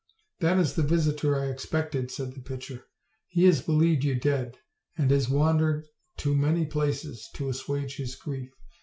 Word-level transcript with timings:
"That 0.39 0.57
is 0.57 0.73
the 0.73 0.81
visitor 0.81 1.39
I 1.39 1.45
expected," 1.51 2.09
said 2.09 2.33
the 2.33 2.41
pitcher; 2.41 2.87
"he 3.27 3.43
has 3.43 3.61
believed 3.61 4.03
you 4.03 4.15
dead, 4.15 4.57
and 4.97 5.11
has 5.11 5.29
wandered 5.29 5.85
to 6.17 6.35
many 6.35 6.65
places 6.65 7.29
to 7.35 7.49
assuage 7.49 7.97
his 7.97 8.15
grief. 8.15 8.49